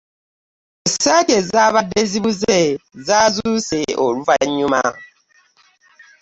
[0.87, 2.61] Essaati ezabadde zibuze
[3.05, 4.83] zazuuse oluvanyuma.